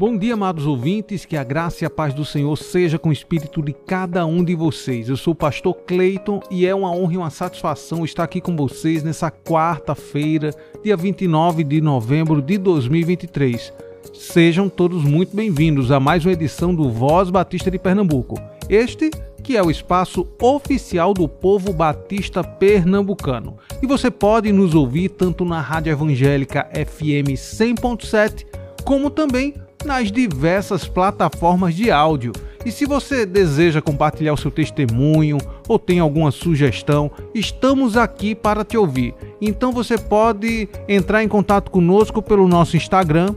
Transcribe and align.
Bom 0.00 0.16
dia, 0.16 0.32
amados 0.32 0.66
ouvintes, 0.66 1.26
que 1.26 1.36
a 1.36 1.44
graça 1.44 1.84
e 1.84 1.86
a 1.86 1.90
paz 1.90 2.14
do 2.14 2.24
Senhor 2.24 2.56
seja 2.56 2.98
com 2.98 3.10
o 3.10 3.12
espírito 3.12 3.60
de 3.60 3.74
cada 3.74 4.24
um 4.24 4.42
de 4.42 4.54
vocês. 4.54 5.10
Eu 5.10 5.16
sou 5.18 5.34
o 5.34 5.36
pastor 5.36 5.74
Cleiton 5.74 6.40
e 6.50 6.64
é 6.64 6.74
uma 6.74 6.90
honra 6.90 7.12
e 7.12 7.16
uma 7.18 7.28
satisfação 7.28 8.02
estar 8.02 8.24
aqui 8.24 8.40
com 8.40 8.56
vocês 8.56 9.02
nessa 9.02 9.30
quarta-feira, 9.30 10.54
dia 10.82 10.96
29 10.96 11.64
de 11.64 11.82
novembro 11.82 12.40
de 12.40 12.56
2023. 12.56 13.74
Sejam 14.14 14.70
todos 14.70 15.04
muito 15.04 15.36
bem-vindos 15.36 15.92
a 15.92 16.00
mais 16.00 16.24
uma 16.24 16.32
edição 16.32 16.74
do 16.74 16.90
Voz 16.90 17.28
Batista 17.28 17.70
de 17.70 17.78
Pernambuco. 17.78 18.40
Este 18.70 19.10
que 19.44 19.54
é 19.54 19.62
o 19.62 19.70
espaço 19.70 20.26
oficial 20.40 21.12
do 21.12 21.28
povo 21.28 21.74
batista 21.74 22.42
pernambucano. 22.42 23.58
E 23.82 23.86
você 23.86 24.10
pode 24.10 24.50
nos 24.50 24.74
ouvir 24.74 25.10
tanto 25.10 25.44
na 25.44 25.60
Rádio 25.60 25.92
Evangélica 25.92 26.70
FM 26.72 27.36
100.7, 27.36 28.46
como 28.82 29.10
também 29.10 29.52
nas 29.84 30.10
diversas 30.10 30.86
plataformas 30.86 31.74
de 31.74 31.90
áudio. 31.90 32.32
E 32.64 32.70
se 32.70 32.84
você 32.84 33.24
deseja 33.24 33.80
compartilhar 33.80 34.34
o 34.34 34.36
seu 34.36 34.50
testemunho 34.50 35.38
ou 35.66 35.78
tem 35.78 35.98
alguma 35.98 36.30
sugestão, 36.30 37.10
estamos 37.34 37.96
aqui 37.96 38.34
para 38.34 38.62
te 38.64 38.76
ouvir. 38.76 39.14
Então 39.40 39.72
você 39.72 39.96
pode 39.96 40.68
entrar 40.86 41.24
em 41.24 41.28
contato 41.28 41.70
conosco 41.70 42.20
pelo 42.20 42.46
nosso 42.46 42.76
Instagram, 42.76 43.34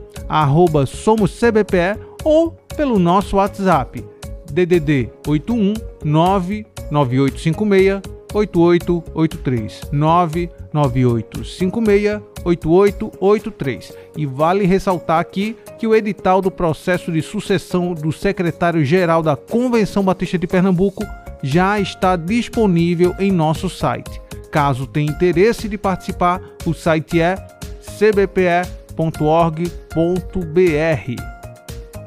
SomosCBPE, 0.85 1.97
ou 2.23 2.52
pelo 2.75 3.00
nosso 3.00 3.38
WhatsApp 3.38 4.03
DDD 4.52 5.09
81 5.28 5.73
99856 6.03 8.02
8883 8.33 9.81
99856 9.91 12.33
8883. 12.44 13.94
E 14.17 14.25
vale 14.25 14.66
ressaltar 14.66 15.19
aqui 15.19 15.55
que 15.77 15.88
o 15.88 15.95
edital 15.95 16.41
do 16.41 16.52
processo 16.52 17.11
de 17.11 17.22
sucessão 17.22 17.94
do 17.94 18.11
secretário-geral 18.11 19.22
da 19.22 19.35
Convenção 19.35 20.03
Batista 20.03 20.38
de 20.38 20.47
Pernambuco 20.47 21.03
já 21.41 21.80
está 21.80 22.16
disponível 22.16 23.13
em 23.19 23.31
nosso 23.31 23.69
site. 23.69 24.22
Caso 24.52 24.88
tenha 24.88 25.11
interesse 25.11 25.67
de 25.67 25.77
participar, 25.77 26.41
o 26.66 26.73
site 26.73 27.19
é 27.19 27.35
cbpe.org.br. 27.81 28.73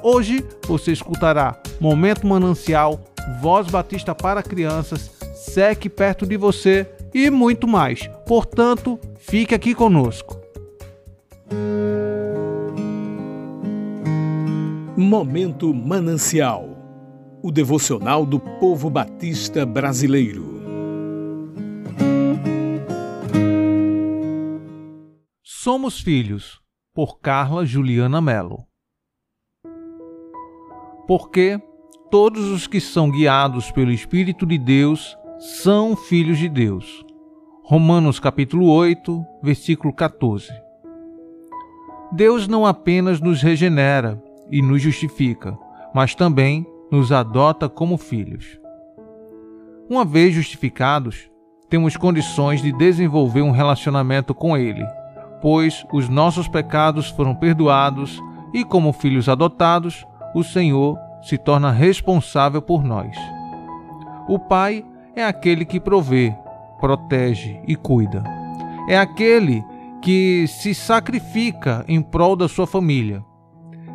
Hoje 0.03 0.45
você 0.67 0.93
escutará 0.93 1.61
Momento 1.81 2.27
Manancial, 2.27 3.01
Voz 3.41 3.67
Batista 3.67 4.15
para 4.15 4.43
Crianças, 4.43 5.11
SEC 5.35 5.89
perto 5.89 6.25
de 6.25 6.37
você 6.37 6.87
e 7.13 7.29
muito 7.31 7.67
mais. 7.67 8.09
Portanto, 8.27 9.01
fique 9.29 9.55
aqui 9.55 9.75
conosco. 9.75 10.41
Momento 14.97 15.75
Manancial 15.75 16.75
o 17.43 17.53
devocional 17.53 18.25
do 18.27 18.41
povo 18.41 18.89
batista 18.91 19.65
brasileiro. 19.67 20.57
Somos 25.45 26.01
Filhos, 26.01 26.61
por 26.95 27.21
Carla 27.21 27.65
Juliana 27.67 28.21
Mello 28.21 28.67
porque 31.07 31.61
todos 32.11 32.47
os 32.47 32.67
que 32.67 32.81
são 32.81 33.11
guiados 33.11 33.71
pelo 33.71 33.93
Espírito 33.93 34.45
de 34.45 34.59
Deus 34.59 35.17
são 35.39 35.97
filhos 35.97 36.39
de 36.39 36.49
Deus. 36.49 37.06
Romanos 37.69 38.21
capítulo 38.21 38.71
8, 38.71 39.27
versículo 39.43 39.93
14. 39.93 40.53
Deus 42.13 42.47
não 42.47 42.65
apenas 42.65 43.21
nos 43.21 43.43
regenera 43.43 44.23
e 44.49 44.63
nos 44.63 44.81
justifica, 44.81 45.59
mas 45.93 46.15
também 46.15 46.65
nos 46.93 47.11
adota 47.11 47.69
como 47.69 47.99
filhos. 47.99 48.57
Uma 49.91 50.05
vez 50.05 50.33
justificados, 50.33 51.29
temos 51.69 51.97
condições 51.97 52.63
de 52.63 52.71
desenvolver 52.71 53.43
um 53.43 53.51
relacionamento 53.51 54.33
com 54.33 54.57
Ele, 54.57 54.87
pois 55.43 55.85
os 55.93 56.09
nossos 56.09 56.47
pecados 56.47 57.11
foram 57.11 57.35
perdoados 57.35 58.23
e, 58.55 58.65
como 58.65 58.93
filhos 58.93 59.29
adotados, 59.29 60.07
o 60.37 60.45
Senhor 60.45 60.97
se 61.21 61.37
torna 61.37 61.73
responsável 61.73 62.63
por 62.63 62.85
nós. 62.85 63.17
O 64.29 64.39
Pai 64.39 64.85
é 65.17 65.25
aquele 65.25 65.65
que 65.65 65.81
provê, 65.81 66.33
protege 66.81 67.61
e 67.67 67.75
cuida. 67.77 68.23
É 68.89 68.99
aquele 68.99 69.65
que 70.03 70.47
se 70.47 70.75
sacrifica 70.75 71.85
em 71.89 72.01
prol 72.01 72.37
da 72.37 72.49
sua 72.49 72.67
família. 72.67 73.25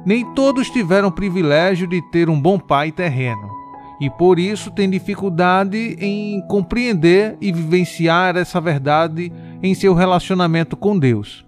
Nem 0.06 0.26
todos 0.34 0.70
tiveram 0.70 1.10
o 1.10 1.12
privilégio 1.12 1.88
de 1.88 2.02
ter 2.10 2.30
um 2.30 2.40
bom 2.40 2.58
pai 2.58 2.92
terreno 2.92 3.62
e 4.02 4.10
por 4.10 4.40
isso 4.40 4.72
têm 4.72 4.90
dificuldade 4.90 5.96
em 6.00 6.42
compreender 6.48 7.38
e 7.40 7.52
vivenciar 7.52 8.36
essa 8.36 8.60
verdade 8.60 9.32
em 9.62 9.76
seu 9.76 9.94
relacionamento 9.94 10.76
com 10.76 10.98
Deus. 10.98 11.46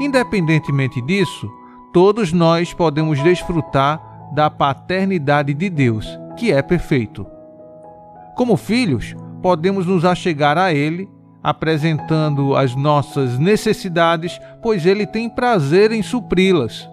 Independentemente 0.00 1.02
disso, 1.02 1.46
todos 1.92 2.32
nós 2.32 2.72
podemos 2.72 3.22
desfrutar 3.22 4.00
da 4.32 4.48
paternidade 4.48 5.52
de 5.52 5.68
Deus, 5.68 6.08
que 6.38 6.50
é 6.50 6.62
perfeito. 6.62 7.26
Como 8.34 8.56
filhos, 8.56 9.14
podemos 9.42 9.86
nos 9.86 10.04
achegar 10.04 10.56
a 10.58 10.72
Ele, 10.72 11.08
apresentando 11.42 12.56
as 12.56 12.74
nossas 12.74 13.38
necessidades, 13.38 14.38
pois 14.62 14.86
Ele 14.86 15.06
tem 15.06 15.28
prazer 15.28 15.92
em 15.92 16.02
supri-las. 16.02 16.88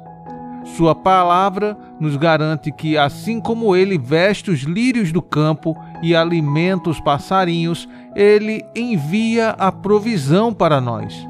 Sua 0.78 0.96
palavra 0.96 1.78
nos 2.00 2.18
garante 2.18 2.72
que, 2.72 2.98
assim 2.98 3.40
como 3.40 3.76
Ele 3.76 3.98
veste 3.98 4.50
os 4.50 4.62
lírios 4.62 5.12
do 5.12 5.22
campo 5.22 5.76
e 6.02 6.16
alimenta 6.16 6.90
os 6.90 7.00
passarinhos, 7.00 7.88
Ele 8.16 8.64
envia 8.76 9.52
a 9.52 9.72
provisão 9.72 10.54
para 10.54 10.82
nós. 10.82 11.28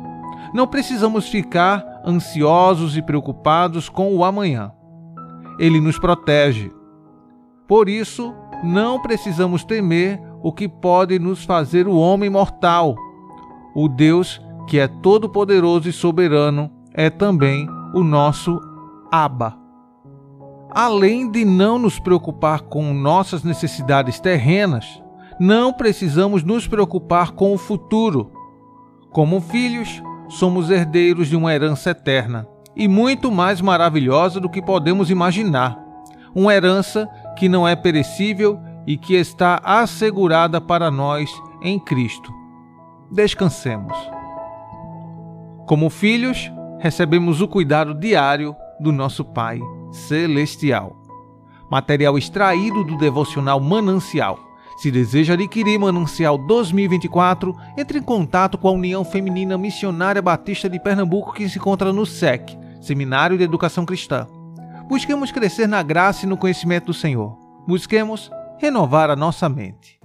Não 0.53 0.65
precisamos 0.65 1.27
ficar 1.27 1.83
ansiosos 2.05 2.95
e 2.95 3.01
preocupados 3.01 3.89
com 3.89 4.15
o 4.15 4.23
amanhã 4.23 4.71
ele 5.57 5.79
nos 5.79 5.97
protege. 5.97 6.71
Por 7.67 7.89
isso, 7.89 8.33
não 8.63 9.01
precisamos 9.01 9.63
temer 9.63 10.19
o 10.45 10.51
que 10.51 10.69
pode 10.69 11.17
nos 11.17 11.44
fazer 11.44 11.88
o 11.88 11.97
homem 11.97 12.29
mortal. 12.29 12.95
O 13.73 13.89
Deus, 13.89 14.39
que 14.67 14.78
é 14.78 14.88
todo-poderoso 14.88 15.89
e 15.89 15.91
soberano, 15.91 16.69
é 16.94 17.09
também 17.09 17.67
o 17.95 18.03
nosso 18.03 18.61
Abba. 19.11 19.57
Além 20.69 21.31
de 21.31 21.44
não 21.44 21.79
nos 21.79 21.97
preocupar 21.97 22.61
com 22.61 22.94
nossas 22.94 23.44
necessidades 23.44 24.19
terrenas, 24.19 25.01
não 25.39 25.73
precisamos 25.73 26.44
nos 26.44 26.67
preocupar 26.67 27.31
com 27.31 27.51
o 27.51 27.57
futuro. 27.57 28.31
Como 29.09 29.41
filhos, 29.41 30.00
somos 30.29 30.69
herdeiros 30.69 31.28
de 31.28 31.35
uma 31.35 31.55
herança 31.55 31.89
eterna 31.89 32.47
e 32.75 32.88
muito 32.88 33.31
mais 33.31 33.61
maravilhosa 33.61 34.39
do 34.39 34.47
que 34.47 34.61
podemos 34.61 35.09
imaginar. 35.09 35.75
Uma 36.35 36.53
herança 36.53 37.09
que 37.35 37.50
não 37.50 37.67
é 37.67 37.75
perecível 37.75 38.59
e 38.85 38.97
que 38.97 39.16
está 39.16 39.59
assegurada 39.63 40.62
para 40.62 40.91
nós 40.91 41.31
em 41.62 41.79
Cristo. 41.79 42.31
Descansemos. 43.12 43.96
Como 45.68 45.90
filhos, 45.90 46.52
recebemos 46.79 47.41
o 47.41 47.47
cuidado 47.47 47.93
diário 47.93 48.55
do 48.79 48.91
nosso 48.91 49.26
Pai 49.26 49.59
Celestial. 49.91 50.96
Material 51.70 52.17
extraído 52.17 52.84
do 52.84 52.97
devocional 52.97 53.59
Manancial. 53.59 54.37
Se 54.78 54.91
deseja 54.91 55.34
adquirir 55.34 55.79
Manancial 55.79 56.38
2024, 56.38 57.55
entre 57.78 57.97
em 57.97 58.03
contato 58.03 58.58
com 58.58 58.67
a 58.67 58.73
União 58.73 59.03
Feminina 59.05 59.58
Missionária 59.58 60.22
Batista 60.22 60.70
de 60.70 60.79
Pernambuco, 60.79 61.34
que 61.34 61.47
se 61.47 61.58
encontra 61.58 61.93
no 61.93 62.05
SEC, 62.05 62.58
Seminário 62.81 63.38
de 63.38 63.43
Educação 63.43 63.85
Cristã. 63.85 64.28
Busquemos 64.88 65.31
crescer 65.31 65.67
na 65.67 65.81
graça 65.81 66.26
e 66.26 66.29
no 66.29 66.38
conhecimento 66.38 66.88
do 66.88 66.93
Senhor. 66.93 67.35
Busquemos 67.66 68.29
renovar 68.59 69.09
a 69.09 69.16
nossa 69.16 69.49
mente. 69.49 69.99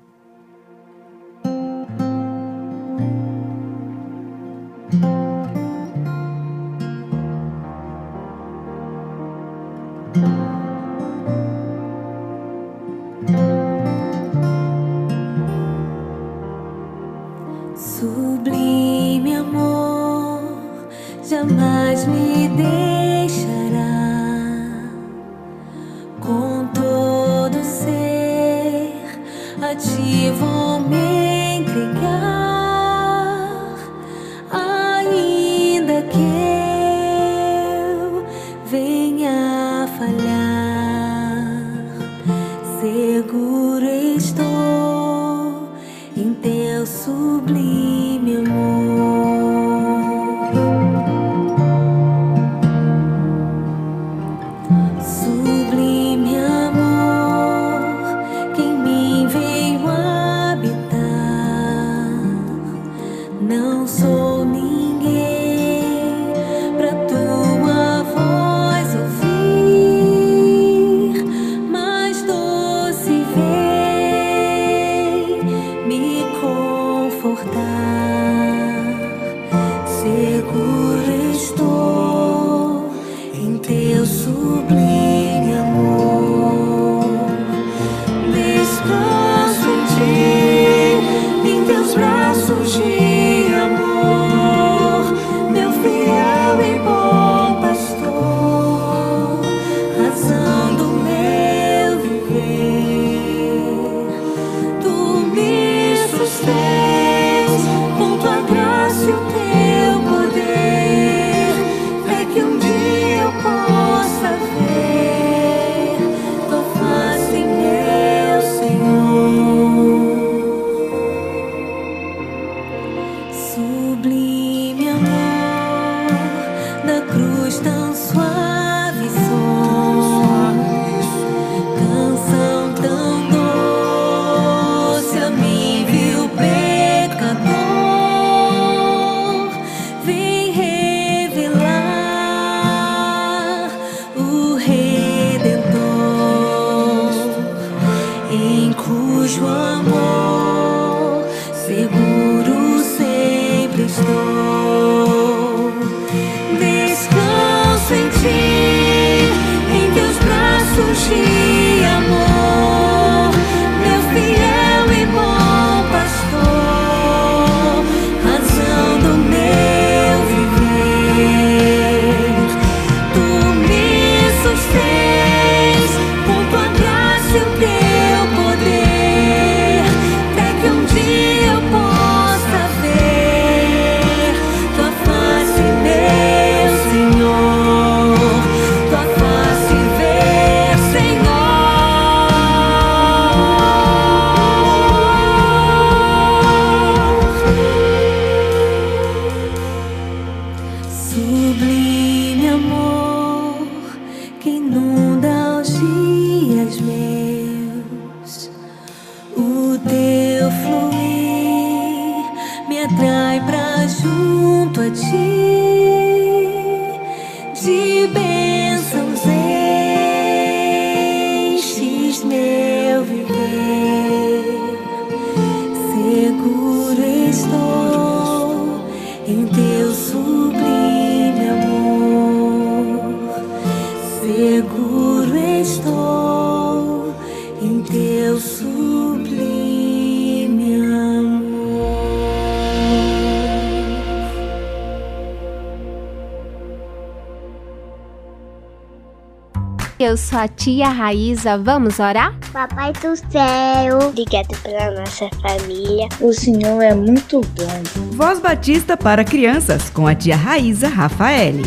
Eu 250.03 250.17
sou 250.17 250.39
a 250.39 250.49
tia 250.49 250.89
Raíza, 250.89 251.59
vamos 251.59 251.99
orar? 251.99 252.35
Papai 252.55 252.91
do 252.95 253.15
céu, 253.15 253.99
obrigado 254.09 254.59
pela 254.63 254.99
nossa 254.99 255.29
família. 255.43 256.09
O 256.23 256.33
Senhor 256.33 256.81
é 256.81 256.95
muito 256.95 257.43
bom. 257.43 258.17
Voz 258.17 258.41
Batista 258.41 258.97
para 258.97 259.23
crianças 259.23 259.91
com 259.91 260.07
a 260.07 260.15
tia 260.15 260.37
Raíza 260.37 260.89
Rafaele. 260.89 261.65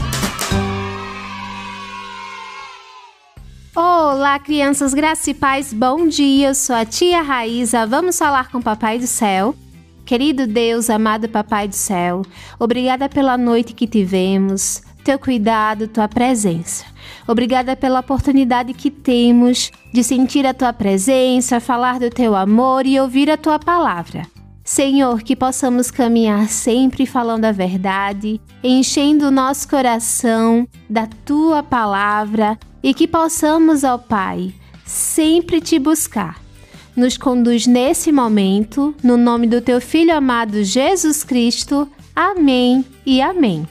Olá, 3.76 4.40
crianças, 4.40 4.96
graça 4.96 5.30
e 5.30 5.36
paz, 5.36 5.72
bom 5.72 6.08
dia. 6.08 6.48
Eu 6.48 6.56
sou 6.56 6.76
a 6.76 6.84
tia 6.84 7.22
Raíza. 7.22 7.86
Vamos 7.86 8.18
falar 8.18 8.50
com 8.50 8.58
o 8.58 8.64
Papai 8.64 8.98
do 8.98 9.06
Céu. 9.06 9.54
Querido 10.06 10.48
Deus, 10.48 10.90
amado 10.90 11.30
Papai 11.30 11.68
do 11.68 11.76
Céu, 11.76 12.24
obrigada 12.60 13.08
pela 13.08 13.38
noite 13.38 13.74
que 13.74 13.88
tivemos, 13.88 14.82
teu 15.04 15.20
cuidado, 15.20 15.88
tua 15.88 16.08
presença. 16.08 16.86
Obrigada 17.28 17.76
pela 17.76 18.00
oportunidade 18.00 18.74
que 18.74 18.90
temos 18.90 19.72
de 19.94 20.04
sentir 20.04 20.46
a 20.46 20.54
tua 20.54 20.74
presença, 20.74 21.60
falar 21.60 22.00
do 22.00 22.10
teu 22.10 22.36
amor 22.36 22.86
e 22.86 23.00
ouvir 23.00 23.30
a 23.30 23.38
tua 23.38 23.60
palavra. 23.60 24.26
Senhor, 24.64 25.22
que 25.22 25.36
possamos 25.36 25.92
caminhar 25.92 26.48
sempre 26.48 27.06
falando 27.06 27.46
a 27.46 27.52
verdade, 27.52 28.40
enchendo 28.64 29.28
o 29.28 29.32
nosso 29.32 29.68
coração 29.68 30.68
da 30.90 31.06
tua 31.26 31.62
palavra 31.62 32.58
e 32.82 32.94
que 32.94 33.08
possamos, 33.08 33.84
ó 33.84 33.98
Pai, 33.98 34.54
sempre 34.86 35.60
te 35.60 35.78
buscar. 35.78 36.42
Nos 36.96 37.18
conduz 37.18 37.68
nesse 37.68 38.12
momento, 38.12 38.96
no 39.04 39.18
nome 39.18 39.48
do 39.48 39.60
teu 39.60 39.82
Filho 39.82 40.16
amado 40.16 40.64
Jesus 40.64 41.24
Cristo. 41.24 41.90
Amém 42.16 42.86
e 43.06 43.22
amém. 43.22 43.68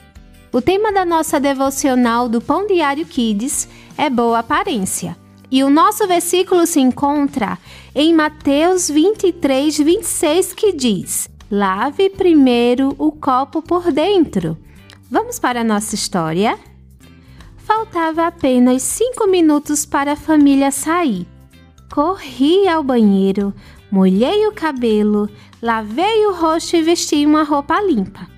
O 0.52 0.60
tema 0.60 0.92
da 0.92 1.02
nossa 1.02 1.40
devocional 1.40 2.28
do 2.28 2.38
Pão 2.38 2.66
Diário 2.66 3.06
Kids 3.06 3.66
é 3.96 4.10
Boa 4.10 4.40
Aparência. 4.40 5.16
E 5.50 5.64
o 5.64 5.70
nosso 5.70 6.06
versículo 6.06 6.66
se 6.66 6.78
encontra 6.78 7.58
em 7.94 8.12
Mateus 8.12 8.90
23, 8.90 9.78
26, 9.78 10.52
que 10.52 10.72
diz: 10.72 11.30
Lave 11.50 12.10
primeiro 12.10 12.94
o 12.98 13.10
copo 13.10 13.62
por 13.62 13.90
dentro. 13.90 14.58
Vamos 15.10 15.38
para 15.38 15.62
a 15.62 15.64
nossa 15.64 15.94
história? 15.94 16.58
Faltava 17.56 18.26
apenas 18.26 18.82
cinco 18.82 19.26
minutos 19.26 19.86
para 19.86 20.12
a 20.12 20.16
família 20.16 20.70
sair. 20.70 21.26
Corri 21.90 22.68
ao 22.68 22.82
banheiro, 22.82 23.54
molhei 23.90 24.46
o 24.46 24.52
cabelo, 24.52 25.30
lavei 25.62 26.26
o 26.26 26.34
rosto 26.34 26.76
e 26.76 26.82
vesti 26.82 27.24
uma 27.24 27.42
roupa 27.42 27.80
limpa. 27.80 28.31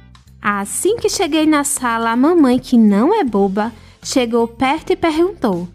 Assim 0.46 0.98
que 0.98 1.08
cheguei 1.08 1.46
na 1.46 1.64
sala, 1.64 2.10
a 2.10 2.16
mamãe, 2.16 2.58
que 2.58 2.76
não 2.76 3.18
é 3.18 3.24
boba, 3.24 3.72
chegou 4.02 4.46
perto 4.46 4.92
e 4.92 4.96
perguntou: 4.96 5.66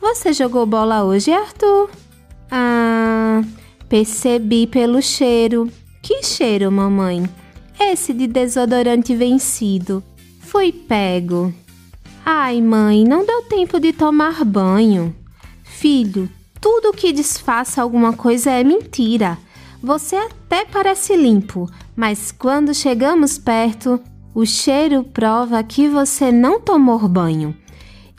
Você 0.00 0.32
jogou 0.32 0.64
bola 0.64 1.02
hoje, 1.02 1.32
Arthur? 1.32 1.90
Ah, 2.48 3.42
percebi 3.88 4.68
pelo 4.68 5.02
cheiro. 5.02 5.68
Que 6.00 6.22
cheiro, 6.22 6.70
mamãe? 6.70 7.28
Esse 7.80 8.12
de 8.12 8.28
desodorante 8.28 9.12
vencido. 9.12 10.04
Fui 10.38 10.70
pego. 10.70 11.52
Ai, 12.24 12.62
mãe, 12.62 13.02
não 13.02 13.26
deu 13.26 13.42
tempo 13.42 13.80
de 13.80 13.92
tomar 13.92 14.44
banho. 14.44 15.12
Filho, 15.64 16.30
tudo 16.60 16.92
que 16.92 17.10
disfarça 17.10 17.82
alguma 17.82 18.12
coisa 18.12 18.52
é 18.52 18.62
mentira. 18.62 19.36
Você 19.82 20.14
até 20.14 20.64
parece 20.64 21.16
limpo, 21.16 21.68
mas 21.96 22.30
quando 22.30 22.72
chegamos 22.72 23.36
perto, 23.36 24.00
o 24.34 24.46
cheiro 24.46 25.02
prova 25.02 25.62
que 25.62 25.86
você 25.86 26.32
não 26.32 26.58
tomou 26.58 27.06
banho. 27.06 27.54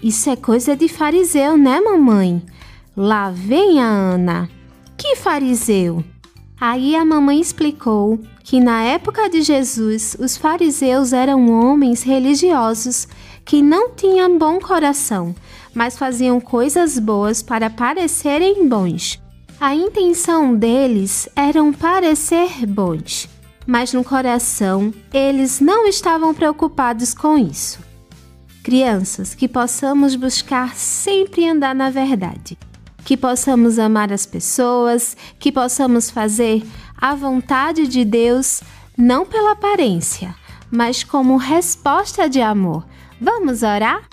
Isso 0.01 0.29
é 0.29 0.35
coisa 0.35 0.75
de 0.75 0.87
fariseu, 0.87 1.57
né, 1.57 1.79
mamãe? 1.81 2.41
Lá 2.95 3.31
vem 3.31 3.79
a 3.79 3.87
Ana. 3.87 4.49
Que 4.95 5.15
fariseu? 5.15 6.03
Aí 6.59 6.95
a 6.95 7.03
mamãe 7.03 7.39
explicou 7.39 8.19
que 8.43 8.59
na 8.59 8.83
época 8.83 9.27
de 9.27 9.41
Jesus 9.41 10.15
os 10.19 10.37
fariseus 10.37 11.13
eram 11.13 11.49
homens 11.49 12.03
religiosos 12.03 13.07
que 13.43 13.61
não 13.61 13.89
tinham 13.89 14.37
bom 14.37 14.59
coração, 14.59 15.35
mas 15.73 15.97
faziam 15.97 16.39
coisas 16.39 16.99
boas 16.99 17.41
para 17.41 17.69
parecerem 17.69 18.67
bons. 18.67 19.19
A 19.59 19.73
intenção 19.73 20.55
deles 20.55 21.27
era 21.35 21.59
parecer 21.73 22.65
bons 22.67 23.32
mas 23.65 23.93
no 23.93 24.03
coração 24.03 24.93
eles 25.13 25.59
não 25.59 25.87
estavam 25.87 26.33
preocupados 26.33 27.13
com 27.13 27.37
isso. 27.37 27.79
Crianças, 28.63 29.35
que 29.35 29.47
possamos 29.47 30.15
buscar 30.15 30.75
sempre 30.75 31.47
andar 31.47 31.75
na 31.75 31.89
verdade, 31.89 32.57
que 33.03 33.17
possamos 33.17 33.77
amar 33.77 34.11
as 34.13 34.25
pessoas, 34.25 35.17
que 35.37 35.51
possamos 35.51 36.09
fazer 36.09 36.63
a 36.97 37.13
vontade 37.13 37.87
de 37.87 38.05
Deus 38.05 38.61
não 38.97 39.25
pela 39.25 39.51
aparência, 39.51 40.33
mas 40.71 41.03
como 41.03 41.35
resposta 41.37 42.29
de 42.29 42.41
amor. 42.41 42.85
Vamos 43.19 43.63
orar? 43.63 44.03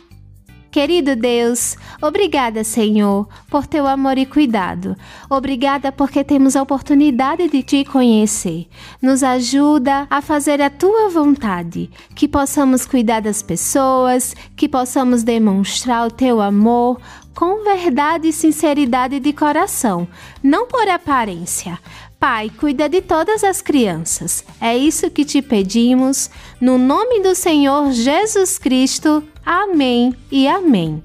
Querido 0.70 1.16
Deus, 1.16 1.76
obrigada, 2.00 2.62
Senhor, 2.62 3.28
por 3.50 3.66
teu 3.66 3.88
amor 3.88 4.16
e 4.18 4.24
cuidado. 4.24 4.96
Obrigada 5.28 5.90
porque 5.90 6.22
temos 6.22 6.54
a 6.54 6.62
oportunidade 6.62 7.48
de 7.48 7.60
te 7.60 7.84
conhecer. 7.84 8.68
Nos 9.02 9.24
ajuda 9.24 10.06
a 10.08 10.22
fazer 10.22 10.62
a 10.62 10.70
tua 10.70 11.08
vontade, 11.08 11.90
que 12.14 12.28
possamos 12.28 12.86
cuidar 12.86 13.20
das 13.20 13.42
pessoas, 13.42 14.36
que 14.54 14.68
possamos 14.68 15.24
demonstrar 15.24 16.06
o 16.06 16.10
teu 16.10 16.40
amor 16.40 17.00
com 17.34 17.64
verdade 17.64 18.28
e 18.28 18.32
sinceridade 18.32 19.18
de 19.18 19.32
coração, 19.32 20.06
não 20.40 20.68
por 20.68 20.88
aparência. 20.88 21.80
Pai, 22.20 22.50
cuida 22.50 22.86
de 22.86 23.00
todas 23.00 23.42
as 23.42 23.62
crianças. 23.62 24.44
É 24.60 24.76
isso 24.76 25.10
que 25.10 25.24
te 25.24 25.40
pedimos, 25.40 26.28
no 26.60 26.76
nome 26.76 27.22
do 27.22 27.34
Senhor 27.34 27.92
Jesus 27.92 28.58
Cristo. 28.58 29.24
Amém 29.44 30.14
e 30.30 30.46
amém. 30.46 31.02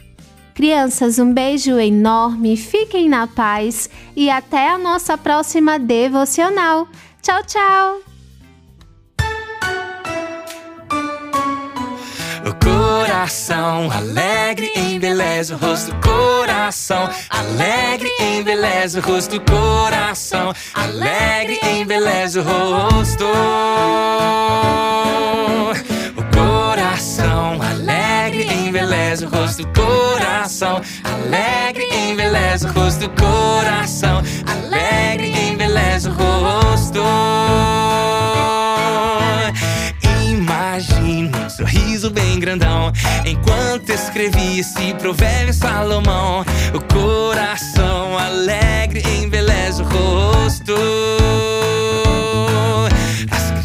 Crianças, 0.53 1.17
um 1.17 1.33
beijo 1.33 1.79
enorme, 1.79 2.57
fiquem 2.57 3.07
na 3.07 3.27
paz 3.27 3.89
e 4.13 4.29
até 4.29 4.69
a 4.69 4.77
nossa 4.77 5.17
próxima 5.17 5.79
devocional. 5.79 6.85
Tchau, 7.21 7.41
tchau! 7.43 8.14
Coração 12.69 13.91
alegre 13.91 14.71
embeleza 14.75 15.55
o 15.55 15.57
rosto, 15.57 15.95
coração 15.97 17.09
alegre 17.29 18.11
embeleza 18.19 18.99
o 18.99 19.01
rosto, 19.01 19.39
coração 19.41 20.53
alegre 20.73 21.59
embeleza 21.63 22.41
o 22.41 22.43
rosto. 22.43 23.25
embeleza 28.75 29.27
o 29.27 29.29
rosto, 29.29 29.67
coração. 29.67 30.81
Alegre 31.03 31.87
embeleza 31.93 32.67
o 32.67 32.71
rosto, 32.71 33.09
coração. 33.11 34.21
Alegre 34.45 35.31
embeleza 35.49 36.09
o 36.09 36.13
rosto. 36.13 36.34
Grandão. 42.45 42.93
Enquanto 43.25 43.89
escrevi 43.89 44.59
esse 44.59 44.93
provérbio 44.95 45.53
Salomão, 45.53 46.45
o 46.73 46.93
coração 46.93 48.17
alegre 48.17 49.01
embeleza 49.19 49.81
o 49.81 49.87
rosto 49.87 50.75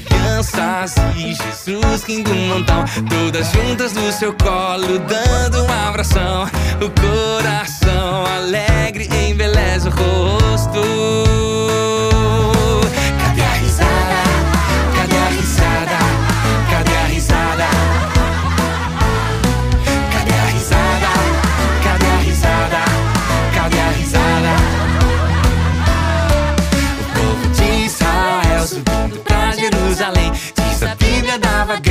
crianças 0.07 0.95
e 1.17 1.35
Jesus 1.35 2.05
rindo 2.05 2.35
montão. 2.35 2.85
Todas 3.09 3.53
juntas 3.53 3.93
no 3.93 4.11
seu 4.11 4.33
colo, 4.33 4.99
dando 5.01 5.63
um 5.63 5.73
abração. 5.89 6.45
O 6.81 6.91
coração 7.01 8.25
alegre 8.27 9.09
embeleza 9.29 9.91
o 9.91 9.93
rosto. 9.93 10.81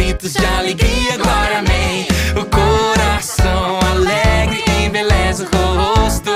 Gritos 0.09 0.33
de 0.33 0.45
alegria, 0.45 1.17
glória, 1.17 1.59
amém. 1.59 2.07
O 2.31 2.45
coração 2.45 3.79
alegre 3.91 4.63
embeleza 4.83 5.43
o 5.43 5.77
rosto. 5.77 6.31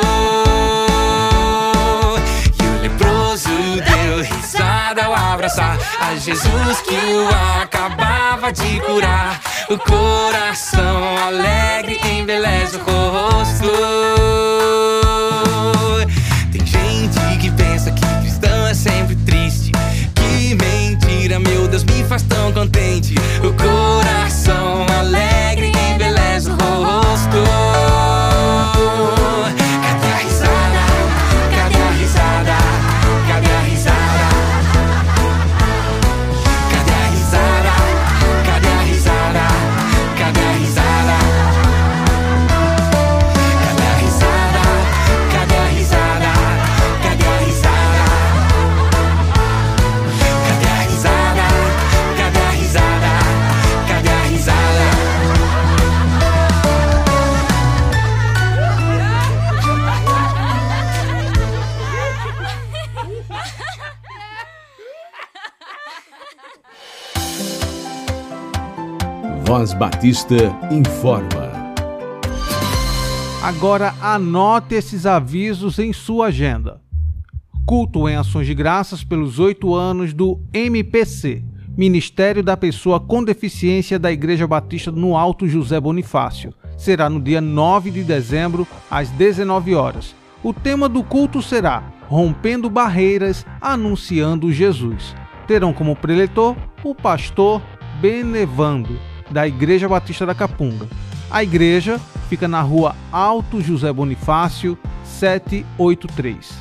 E 2.62 2.64
o 2.68 2.82
leproso 2.82 3.50
deu 3.50 4.22
risada 4.22 5.06
ao 5.06 5.16
abraçar 5.16 5.78
a 6.00 6.16
Jesus 6.16 6.82
que 6.82 6.96
o 6.96 7.28
acabava 7.62 8.54
de 8.54 8.80
curar. 8.82 9.42
O 9.70 9.78
coração 9.80 11.18
alegre 11.18 12.00
embeleza 12.08 12.78
o 12.78 12.82
rosto. 13.10 13.72
Tem 16.52 16.64
gente 16.66 17.38
que 17.40 17.50
pensa 17.52 17.92
que 17.92 18.06
cristão 18.22 18.68
é 18.68 18.74
sempre 18.76 19.16
triste. 19.16 19.72
Que 20.14 20.56
mentira, 20.56 21.40
meu 21.40 21.68
Deus, 21.68 21.84
me 21.84 22.04
faz 22.04 22.22
you. 23.14 23.22
Who 23.42 23.54
goes 23.58 23.83
Voz 69.64 69.72
Batista 69.72 70.36
informa. 70.70 71.50
Agora 73.42 73.96
anote 74.02 74.76
esses 74.76 75.06
avisos 75.06 75.80
em 75.80 75.94
sua 75.94 76.28
agenda. 76.28 76.82
Culto 77.66 78.10
em 78.10 78.18
ações 78.18 78.46
de 78.46 78.54
graças 78.54 79.06
pelos 79.06 79.40
oito 79.40 79.74
anos 79.74 80.14
do 80.14 80.38
MPC, 80.52 81.46
Ministério 81.78 82.44
da 82.44 82.58
Pessoa 82.58 83.00
com 83.00 83.24
Deficiência 83.24 83.98
da 83.98 84.12
Igreja 84.12 84.46
Batista 84.46 84.92
no 84.92 85.16
Alto 85.16 85.48
José 85.48 85.80
Bonifácio. 85.80 86.54
Será 86.76 87.10
no 87.10 87.22
dia 87.22 87.40
9 87.40 87.90
de 87.90 88.04
dezembro, 88.04 88.68
às 88.92 89.10
19 89.12 89.76
horas. 89.76 90.14
O 90.44 90.54
tema 90.54 90.90
do 90.90 91.02
culto 91.06 91.42
será 91.42 91.90
Rompendo 92.10 92.70
Barreiras, 92.70 93.46
Anunciando 93.62 94.52
Jesus. 94.52 95.16
Terão 95.48 95.72
como 95.72 95.96
preletor 95.96 96.54
o 96.84 96.94
pastor 96.94 97.62
Benevando, 98.02 99.00
da 99.34 99.48
Igreja 99.48 99.90
Batista 99.90 100.28
da 100.28 100.36
Capunga. 100.36 100.88
A 101.30 101.44
igreja 101.44 102.00
fica 102.30 102.48
na 102.48 102.62
rua 102.62 102.96
Alto 103.12 103.60
José 103.60 103.92
Bonifácio, 103.92 104.78
783. 105.04 106.54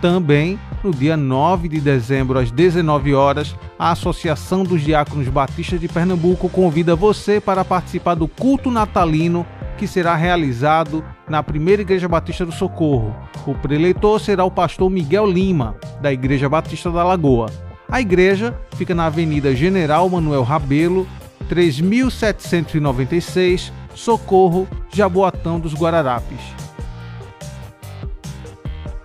Também, 0.00 0.56
no 0.84 0.92
dia 0.92 1.16
9 1.16 1.68
de 1.68 1.80
dezembro, 1.80 2.38
às 2.38 2.52
19 2.52 3.12
horas, 3.14 3.56
a 3.76 3.90
Associação 3.90 4.62
dos 4.62 4.82
Diáconos 4.82 5.26
Batistas 5.26 5.80
de 5.80 5.88
Pernambuco 5.88 6.48
convida 6.48 6.94
você 6.94 7.40
para 7.40 7.64
participar 7.64 8.14
do 8.14 8.28
culto 8.28 8.70
natalino 8.70 9.44
que 9.76 9.88
será 9.88 10.14
realizado 10.14 11.04
na 11.28 11.42
Primeira 11.42 11.82
Igreja 11.82 12.08
Batista 12.08 12.46
do 12.46 12.52
Socorro. 12.52 13.14
O 13.44 13.54
preleitor 13.54 14.20
será 14.20 14.44
o 14.44 14.50
pastor 14.50 14.88
Miguel 14.88 15.26
Lima, 15.26 15.74
da 16.00 16.12
Igreja 16.12 16.48
Batista 16.48 16.90
da 16.90 17.02
Lagoa. 17.02 17.65
A 17.88 18.00
igreja 18.00 18.58
fica 18.76 18.94
na 18.94 19.06
Avenida 19.06 19.54
General 19.54 20.08
Manuel 20.08 20.42
Rabelo, 20.42 21.06
3796, 21.48 23.72
Socorro, 23.94 24.66
Jaboatão 24.92 25.60
dos 25.60 25.72
Guararapes. 25.72 26.40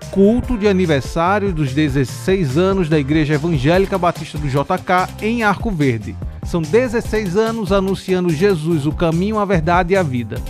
Culto 0.10 0.58
de 0.58 0.68
aniversário 0.68 1.54
dos 1.54 1.74
16 1.74 2.58
anos 2.58 2.90
da 2.90 3.00
Igreja 3.00 3.36
Evangélica 3.36 3.98
Batista 3.98 4.38
do 4.38 4.48
JK 4.48 5.08
em 5.22 5.44
Arco 5.44 5.72
Verde. 5.72 6.18
São 6.44 6.62
16 6.62 7.38
anos 7.38 7.72
anunciando 7.72 8.30
Jesus, 8.30 8.86
o 8.86 8.92
caminho, 8.92 9.40
a 9.40 9.46
verdade 9.46 9.94
e 9.94 9.98
a 9.98 10.04
vida. 10.04 10.42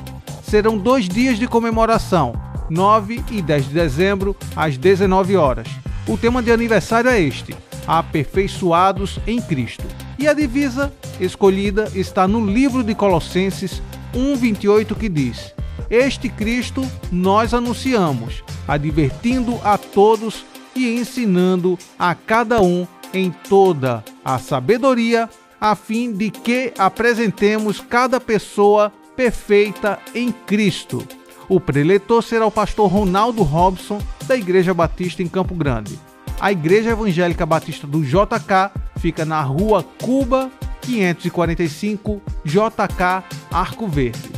Serão 0.41 0.77
dois 0.77 1.07
dias 1.07 1.37
de 1.37 1.47
comemoração, 1.47 2.33
9 2.69 3.23
e 3.29 3.41
10 3.41 3.65
de 3.65 3.73
dezembro, 3.73 4.35
às 4.55 4.77
19 4.77 5.35
horas. 5.35 5.67
O 6.07 6.17
tema 6.17 6.41
de 6.41 6.51
aniversário 6.51 7.09
é 7.09 7.21
este: 7.21 7.55
Aperfeiçoados 7.87 9.19
em 9.25 9.41
Cristo. 9.41 9.85
E 10.17 10.27
a 10.27 10.33
divisa 10.33 10.91
escolhida 11.19 11.91
está 11.95 12.27
no 12.27 12.45
livro 12.45 12.83
de 12.83 12.93
Colossenses 12.93 13.81
1:28 14.13 14.95
que 14.95 15.09
diz: 15.09 15.53
Este 15.89 16.29
Cristo 16.29 16.85
nós 17.11 17.53
anunciamos, 17.53 18.43
advertindo 18.67 19.59
a 19.63 19.77
todos 19.77 20.45
e 20.75 20.97
ensinando 20.99 21.77
a 21.97 22.15
cada 22.15 22.61
um 22.61 22.87
em 23.13 23.31
toda 23.49 24.03
a 24.23 24.37
sabedoria, 24.37 25.29
a 25.59 25.75
fim 25.75 26.13
de 26.13 26.29
que 26.29 26.73
apresentemos 26.77 27.79
cada 27.79 28.19
pessoa 28.19 28.91
perfeita 29.15 29.99
em 30.15 30.31
Cristo. 30.31 31.05
O 31.49 31.59
preletor 31.59 32.23
será 32.23 32.45
o 32.45 32.51
pastor 32.51 32.89
Ronaldo 32.89 33.43
Robson, 33.43 34.01
da 34.25 34.37
Igreja 34.37 34.73
Batista 34.73 35.21
em 35.21 35.27
Campo 35.27 35.53
Grande. 35.53 35.99
A 36.41 36.51
Igreja 36.51 36.89
Evangélica 36.89 37.45
Batista 37.45 37.85
do 37.85 38.03
JK 38.03 38.71
fica 38.97 39.23
na 39.23 39.43
rua 39.43 39.85
Cuba, 40.01 40.49
545, 40.81 42.19
JK, 42.43 43.23
Arco 43.51 43.87
Verde. 43.87 44.31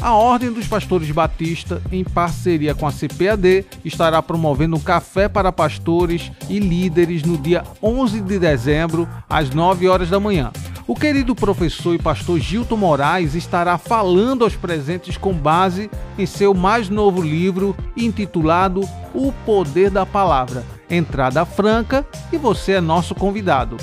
A 0.00 0.14
Ordem 0.14 0.52
dos 0.52 0.68
Pastores 0.68 1.10
Batista, 1.10 1.82
em 1.90 2.04
parceria 2.04 2.72
com 2.72 2.86
a 2.86 2.92
CPAD, 2.92 3.66
estará 3.84 4.22
promovendo 4.22 4.76
um 4.76 4.80
café 4.80 5.28
para 5.28 5.50
pastores 5.50 6.30
e 6.48 6.60
líderes 6.60 7.24
no 7.24 7.36
dia 7.36 7.64
11 7.82 8.20
de 8.20 8.38
dezembro, 8.38 9.08
às 9.28 9.50
9 9.50 9.88
horas 9.88 10.08
da 10.08 10.20
manhã. 10.20 10.52
O 10.88 10.94
querido 10.94 11.34
professor 11.34 11.94
e 11.94 11.98
pastor 11.98 12.40
Gilton 12.40 12.78
Moraes 12.78 13.34
estará 13.34 13.76
falando 13.76 14.42
aos 14.42 14.56
presentes 14.56 15.18
com 15.18 15.34
base 15.34 15.90
em 16.16 16.24
seu 16.24 16.54
mais 16.54 16.88
novo 16.88 17.20
livro 17.20 17.76
intitulado 17.94 18.80
O 19.14 19.30
Poder 19.44 19.90
da 19.90 20.06
Palavra. 20.06 20.64
Entrada 20.88 21.44
franca 21.44 22.06
e 22.32 22.38
você 22.38 22.72
é 22.72 22.80
nosso 22.80 23.14
convidado. 23.14 23.76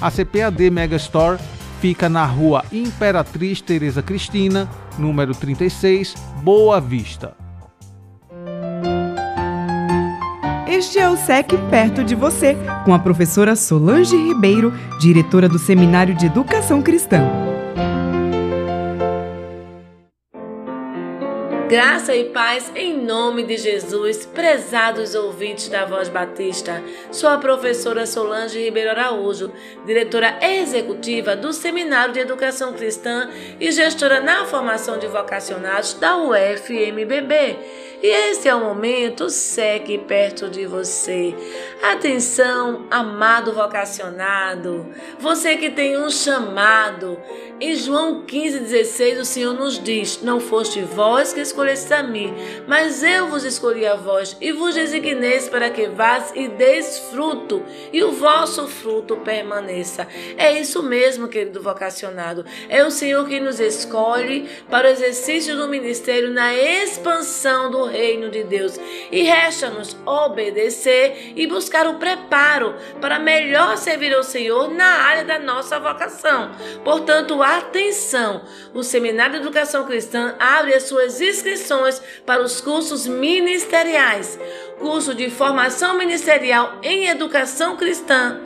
A 0.00 0.08
CPAD 0.08 0.70
Megastore 0.70 1.40
fica 1.80 2.08
na 2.08 2.24
rua 2.24 2.64
Imperatriz 2.70 3.60
Tereza 3.60 4.00
Cristina, 4.00 4.70
número 4.96 5.34
36, 5.34 6.14
Boa 6.44 6.80
Vista. 6.80 7.41
Este 10.82 10.98
é 10.98 11.08
o 11.08 11.16
SEC 11.16 11.46
Perto 11.70 12.02
de 12.02 12.16
Você, 12.16 12.56
com 12.84 12.92
a 12.92 12.98
professora 12.98 13.54
Solange 13.54 14.16
Ribeiro, 14.16 14.72
diretora 14.98 15.48
do 15.48 15.56
Seminário 15.56 16.12
de 16.12 16.26
Educação 16.26 16.82
Cristã. 16.82 17.20
Graça 21.68 22.14
e 22.16 22.24
paz 22.24 22.72
em 22.74 23.00
nome 23.02 23.44
de 23.44 23.56
Jesus, 23.56 24.26
prezados 24.26 25.14
ouvintes 25.14 25.68
da 25.68 25.86
Voz 25.86 26.08
Batista. 26.08 26.82
Sou 27.12 27.30
a 27.30 27.38
professora 27.38 28.04
Solange 28.04 28.62
Ribeiro 28.62 28.90
Araújo, 28.90 29.52
diretora 29.86 30.36
executiva 30.42 31.36
do 31.36 31.52
Seminário 31.52 32.12
de 32.12 32.20
Educação 32.20 32.72
Cristã 32.72 33.30
e 33.58 33.70
gestora 33.70 34.20
na 34.20 34.44
formação 34.44 34.98
de 34.98 35.06
vocacionados 35.06 35.94
da 35.94 36.16
UFMBB. 36.18 37.56
E 38.02 38.06
esse 38.06 38.48
é 38.48 38.54
o 38.54 38.58
momento 38.58 39.30
segue 39.30 39.96
perto 39.96 40.48
de 40.48 40.66
você. 40.66 41.32
Atenção, 41.80 42.84
amado 42.90 43.52
vocacionado, 43.52 44.92
você 45.20 45.56
que 45.56 45.70
tem 45.70 45.96
um 45.96 46.10
chamado. 46.10 47.16
Em 47.60 47.76
João 47.76 48.24
15,16 48.26 49.20
o 49.20 49.24
Senhor 49.24 49.54
nos 49.54 49.78
diz: 49.78 50.20
Não 50.20 50.40
foste 50.40 50.80
vós 50.80 51.32
que 51.32 51.38
escolheste 51.38 51.94
a 51.94 52.02
mim, 52.02 52.34
mas 52.66 53.04
eu 53.04 53.28
vos 53.28 53.44
escolhi 53.44 53.86
a 53.86 53.94
vós 53.94 54.36
e 54.40 54.50
vos 54.50 54.74
designeis 54.74 55.48
para 55.48 55.70
que 55.70 55.86
vás 55.86 56.32
e 56.34 56.48
deis 56.48 56.98
fruto, 57.10 57.62
e 57.92 58.02
o 58.02 58.10
vosso 58.10 58.66
fruto 58.66 59.18
permaneça. 59.18 60.08
É 60.36 60.58
isso 60.58 60.82
mesmo, 60.82 61.28
querido 61.28 61.62
vocacionado. 61.62 62.44
É 62.68 62.84
o 62.84 62.90
Senhor 62.90 63.28
que 63.28 63.38
nos 63.38 63.60
escolhe 63.60 64.48
para 64.68 64.88
o 64.88 64.90
exercício 64.90 65.56
do 65.56 65.68
ministério 65.68 66.32
na 66.32 66.52
expansão 66.52 67.70
do 67.70 67.91
reino 67.92 68.30
de 68.30 68.42
Deus. 68.44 68.78
E 69.10 69.22
resta-nos 69.22 69.96
obedecer 70.06 71.34
e 71.36 71.46
buscar 71.46 71.86
o 71.86 71.94
preparo 71.94 72.74
para 73.00 73.18
melhor 73.18 73.76
servir 73.76 74.14
ao 74.14 74.22
Senhor 74.22 74.68
na 74.72 75.02
área 75.02 75.24
da 75.24 75.38
nossa 75.38 75.78
vocação. 75.78 76.50
Portanto, 76.82 77.42
atenção! 77.42 78.42
O 78.74 78.82
Seminário 78.82 79.34
de 79.34 79.40
Educação 79.42 79.84
Cristã 79.84 80.34
abre 80.38 80.74
as 80.74 80.84
suas 80.84 81.20
inscrições 81.20 82.02
para 82.26 82.42
os 82.42 82.60
cursos 82.60 83.06
ministeriais. 83.06 84.38
Curso 84.78 85.14
de 85.14 85.30
formação 85.30 85.96
ministerial 85.96 86.78
em 86.82 87.06
educação 87.06 87.76
cristã, 87.76 88.40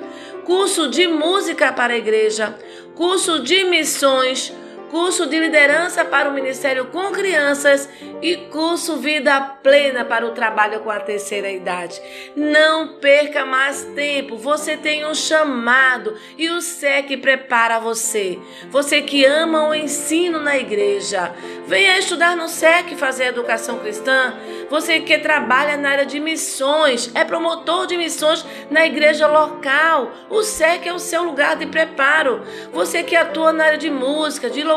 curso 0.44 0.88
de 0.90 1.06
música 1.06 1.72
para 1.72 1.94
a 1.94 1.96
igreja, 1.96 2.54
curso 2.94 3.42
de 3.42 3.64
missões, 3.64 4.52
curso 4.90 5.26
de 5.26 5.38
liderança 5.38 6.04
para 6.04 6.28
o 6.28 6.32
ministério 6.32 6.86
com 6.86 7.12
crianças 7.12 7.88
e 8.22 8.36
curso 8.36 8.96
Vida 8.96 9.40
Plena 9.40 10.04
para 10.04 10.26
o 10.26 10.30
trabalho 10.30 10.80
com 10.80 10.90
a 10.90 11.00
terceira 11.00 11.50
idade. 11.50 12.00
Não 12.34 12.94
perca 12.98 13.44
mais 13.44 13.84
tempo, 13.94 14.36
você 14.36 14.76
tem 14.76 15.04
um 15.04 15.14
chamado 15.14 16.16
e 16.38 16.48
o 16.50 16.60
SEC 16.60 17.16
prepara 17.18 17.78
você. 17.78 18.38
Você 18.70 19.02
que 19.02 19.24
ama 19.24 19.68
o 19.68 19.74
ensino 19.74 20.40
na 20.40 20.56
igreja, 20.56 21.32
venha 21.66 21.98
estudar 21.98 22.36
no 22.36 22.48
SEC 22.48 22.96
fazer 22.96 23.26
educação 23.26 23.78
cristã. 23.78 24.34
Você 24.70 25.00
que 25.00 25.18
trabalha 25.18 25.76
na 25.76 25.90
área 25.90 26.06
de 26.06 26.18
missões, 26.18 27.10
é 27.14 27.24
promotor 27.24 27.86
de 27.86 27.96
missões 27.96 28.44
na 28.70 28.86
igreja 28.86 29.26
local, 29.26 30.12
o 30.28 30.42
SEC 30.42 30.86
é 30.86 30.92
o 30.92 30.98
seu 30.98 31.22
lugar 31.22 31.56
de 31.56 31.66
preparo. 31.66 32.42
Você 32.72 33.02
que 33.02 33.14
atua 33.14 33.52
na 33.52 33.64
área 33.64 33.78
de 33.78 33.90
música, 33.90 34.50
de 34.50 34.62
louvor, 34.62 34.75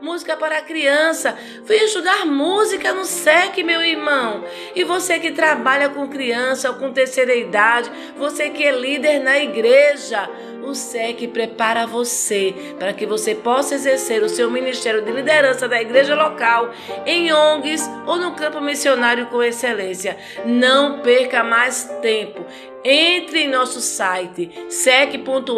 música 0.00 0.36
para 0.36 0.62
criança, 0.62 1.36
venha 1.64 1.84
estudar 1.84 2.26
música 2.26 2.92
no 2.92 3.04
SEC, 3.04 3.62
meu 3.62 3.82
irmão. 3.82 4.44
E 4.74 4.84
você 4.84 5.18
que 5.18 5.32
trabalha 5.32 5.88
com 5.88 6.08
criança 6.08 6.70
ou 6.70 6.76
com 6.76 6.92
terceira 6.92 7.34
idade, 7.34 7.90
você 8.16 8.50
que 8.50 8.64
é 8.64 8.72
líder 8.72 9.20
na 9.20 9.38
igreja, 9.38 10.28
o 10.68 10.74
SEC 10.74 11.28
prepara 11.28 11.86
você 11.86 12.54
para 12.78 12.92
que 12.92 13.06
você 13.06 13.34
possa 13.34 13.74
exercer 13.74 14.22
o 14.22 14.28
seu 14.28 14.50
ministério 14.50 15.02
de 15.02 15.10
liderança 15.10 15.66
da 15.66 15.80
igreja 15.80 16.14
local, 16.14 16.70
em 17.06 17.32
ONGs 17.32 17.88
ou 18.06 18.16
no 18.16 18.32
campo 18.32 18.60
missionário 18.60 19.26
com 19.26 19.42
excelência. 19.42 20.16
Não 20.44 21.00
perca 21.00 21.42
mais 21.42 21.84
tempo. 22.02 22.44
Entre 22.84 23.40
em 23.40 23.48
nosso 23.48 23.80
site 23.80 24.50
sec.org.br 24.70 25.48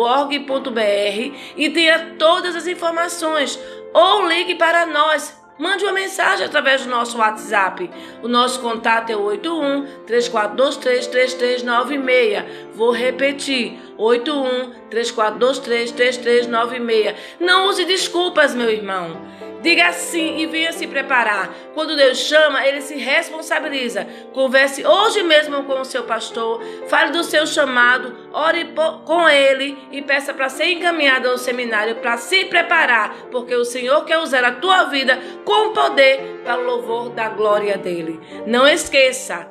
e 1.57 1.71
tenha 1.71 2.17
todas 2.19 2.57
as 2.57 2.67
informações 2.67 3.59
ou 3.93 4.27
ligue 4.27 4.55
para 4.55 4.87
nós 4.87 5.41
Mande 5.61 5.85
uma 5.85 5.93
mensagem 5.93 6.47
através 6.47 6.85
do 6.85 6.91
nosso 6.91 7.19
WhatsApp. 7.19 7.91
O 8.23 8.29
nosso 8.29 8.61
contato 8.61 9.11
é 9.11 9.17
81 9.17 10.05
3423 10.07 11.07
3396. 11.07 12.45
Vou 12.75 12.91
repetir: 12.91 13.79
81 14.01 14.89
3423 14.89 15.93
3396. 15.93 17.15
Não 17.39 17.69
use 17.69 17.85
desculpas, 17.85 18.55
meu 18.55 18.71
irmão. 18.71 19.29
Diga 19.63 19.93
sim 19.93 20.39
e 20.39 20.47
venha 20.47 20.73
se 20.73 20.87
preparar. 20.87 21.55
Quando 21.75 21.97
Deus 21.97 22.19
chama, 22.19 22.67
ele 22.67 22.81
se 22.81 22.97
responsabiliza. 22.97 24.07
Converse 24.33 24.87
hoje 24.87 25.23
mesmo 25.23 25.65
com 25.65 25.81
o 25.81 25.85
seu 25.85 26.05
pastor, 26.05 26.63
fale 26.89 27.13
do 27.13 27.23
seu 27.23 27.47
chamado, 27.47 28.17
ore 28.33 28.73
com 29.05 29.29
ele 29.29 29.77
e 29.93 30.01
peça 30.01 30.33
para 30.33 30.49
ser 30.49 30.71
encaminhado 30.71 31.29
ao 31.29 31.37
seminário 31.37 31.97
para 31.97 32.17
se 32.17 32.47
preparar, 32.47 33.15
porque 33.31 33.55
o 33.55 33.65
Senhor 33.65 34.05
quer 34.07 34.19
usar 34.19 34.45
a 34.45 34.53
tua 34.53 34.85
vida 34.85 35.19
com 35.45 35.75
poder 35.75 36.41
para 36.43 36.59
o 36.59 36.65
louvor 36.65 37.11
da 37.11 37.29
glória 37.29 37.77
dele. 37.77 38.19
Não 38.47 38.67
esqueça, 38.67 39.47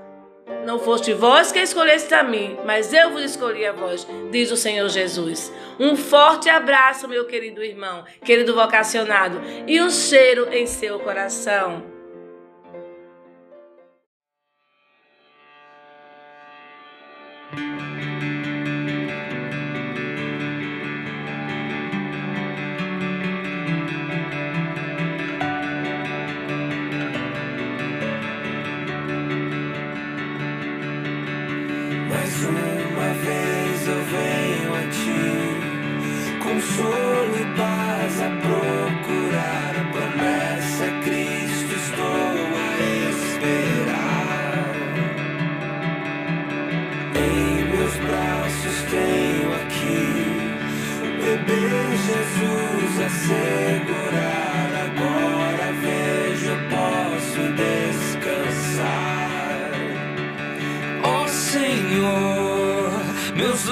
não 0.66 0.80
foste 0.80 1.14
vós 1.14 1.52
que 1.52 1.60
escolheste 1.60 2.14
a 2.14 2.24
mim, 2.24 2.58
mas 2.66 2.94
eu 2.94 3.12
vos 3.12 3.22
escolhi 3.22 3.66
a 3.66 3.72
vós, 3.72 4.08
diz 4.32 4.52
o 4.52 4.58
Senhor 4.58 4.88
Jesus. 4.90 5.52
Um 5.80 5.96
forte 5.96 6.50
abraço, 6.50 7.08
meu 7.08 7.26
querido 7.26 7.64
irmão, 7.64 8.04
querido 8.24 8.54
vocacionado, 8.54 9.42
e 9.68 9.82
um 9.82 9.90
cheiro 9.90 10.48
em 10.52 10.66
seu 10.66 11.00
coração. 11.00 12.00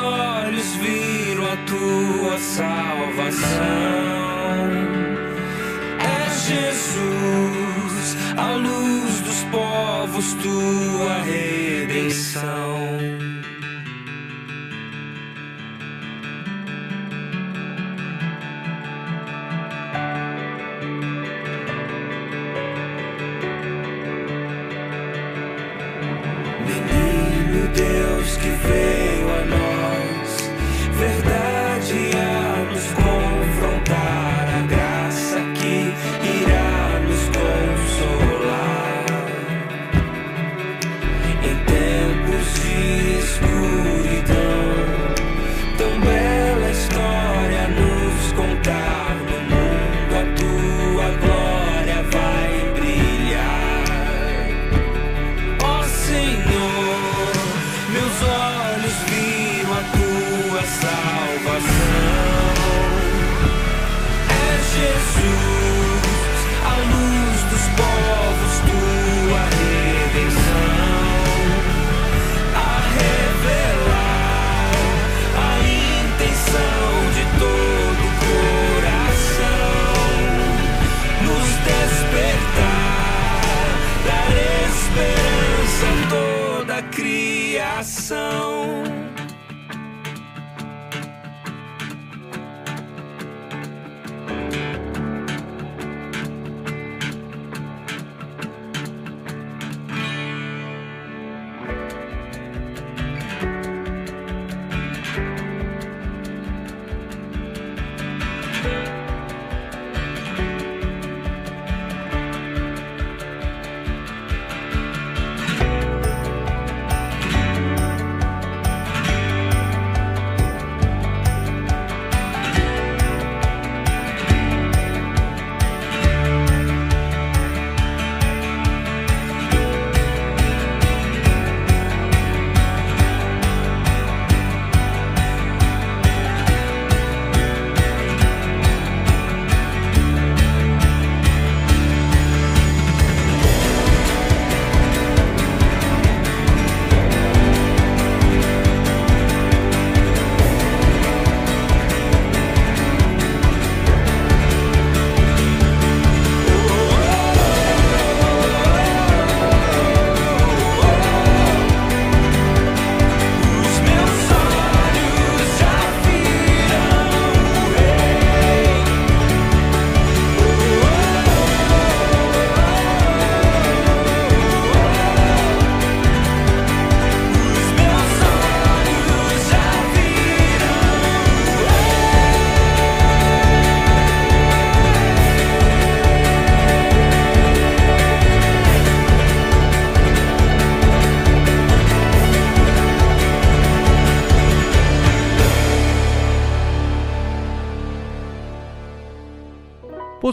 olhos 0.07 0.75
viram 0.75 1.45
a 1.45 1.57
tua 1.71 2.37
salvação. 2.39 3.47
É 5.99 6.29
Jesus, 6.47 8.05
a 8.37 8.51
luz 8.55 9.21
dos 9.21 9.43
povos, 9.51 10.33
tua 10.41 11.21
redenção. 11.23 12.66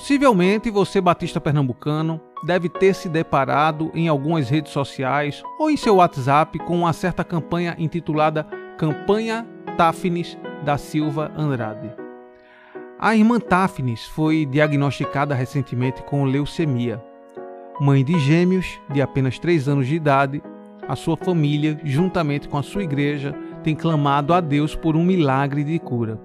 Possivelmente 0.05 0.71
você, 0.71 1.01
batista 1.01 1.40
pernambucano, 1.40 2.21
deve 2.45 2.69
ter 2.69 2.95
se 2.95 3.09
deparado 3.09 3.90
em 3.95 4.07
algumas 4.07 4.51
redes 4.51 4.71
sociais 4.71 5.43
ou 5.59 5.71
em 5.71 5.79
seu 5.79 5.95
WhatsApp 5.95 6.59
com 6.59 6.77
uma 6.81 6.93
certa 6.93 7.25
campanha 7.25 7.75
intitulada 7.79 8.45
Campanha 8.77 9.47
Tafnis 9.79 10.37
da 10.62 10.77
Silva 10.77 11.33
Andrade. 11.35 11.90
A 12.99 13.17
irmã 13.17 13.40
Tafnis 13.40 14.05
foi 14.05 14.45
diagnosticada 14.45 15.35
recentemente 15.35 16.03
com 16.03 16.25
leucemia. 16.25 17.03
Mãe 17.81 18.05
de 18.05 18.19
gêmeos 18.19 18.79
de 18.93 19.01
apenas 19.01 19.38
3 19.38 19.71
anos 19.71 19.87
de 19.87 19.95
idade, 19.95 20.43
a 20.87 20.95
sua 20.95 21.17
família, 21.17 21.81
juntamente 21.83 22.47
com 22.47 22.59
a 22.59 22.62
sua 22.62 22.85
igreja, 22.85 23.35
tem 23.62 23.75
clamado 23.75 24.35
a 24.35 24.43
Deus 24.43 24.77
por 24.77 24.97
um 24.97 25.03
milagre 25.03 25.64
de 25.64 25.79
cura. 25.79 26.21